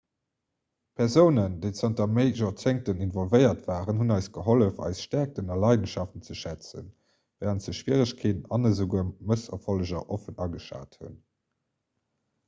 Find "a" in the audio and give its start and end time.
5.57-5.59